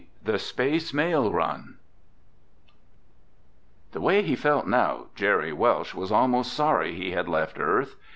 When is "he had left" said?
6.95-7.59